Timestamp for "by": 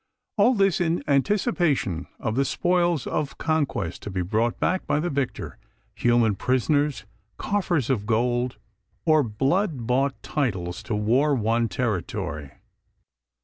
4.87-4.99